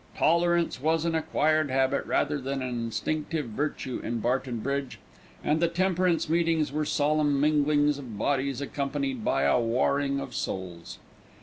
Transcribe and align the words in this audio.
Tolerance 0.17 0.81
was 0.81 1.05
an 1.05 1.13
acquired 1.13 1.69
habit 1.69 2.03
rather 2.07 2.39
than 2.41 2.63
an 2.63 2.69
instinctive 2.69 3.45
virtue 3.49 4.01
in 4.03 4.17
Barton 4.17 4.57
Bridge, 4.57 4.97
and 5.43 5.59
the 5.59 5.67
temperance 5.67 6.27
meetings 6.27 6.71
were 6.71 6.85
solemn 6.85 7.39
minglings 7.39 7.99
of 7.99 8.17
bodies 8.17 8.61
accompanied 8.61 9.23
by 9.23 9.43
a 9.43 9.59
warring 9.59 10.19
of 10.19 10.33
souls. 10.33 10.97